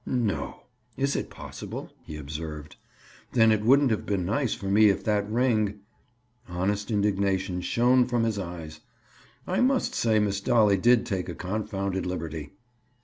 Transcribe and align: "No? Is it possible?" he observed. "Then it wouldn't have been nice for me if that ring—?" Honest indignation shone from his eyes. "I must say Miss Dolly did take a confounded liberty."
"No? 0.03 0.63
Is 0.97 1.15
it 1.15 1.29
possible?" 1.29 1.91
he 2.01 2.17
observed. 2.17 2.75
"Then 3.33 3.51
it 3.51 3.61
wouldn't 3.63 3.91
have 3.91 4.03
been 4.03 4.25
nice 4.25 4.55
for 4.55 4.65
me 4.65 4.89
if 4.89 5.03
that 5.03 5.29
ring—?" 5.29 5.81
Honest 6.49 6.89
indignation 6.89 7.61
shone 7.61 8.07
from 8.07 8.23
his 8.23 8.39
eyes. 8.39 8.79
"I 9.45 9.59
must 9.61 9.93
say 9.93 10.17
Miss 10.17 10.41
Dolly 10.41 10.77
did 10.77 11.05
take 11.05 11.29
a 11.29 11.35
confounded 11.35 12.07
liberty." 12.07 12.53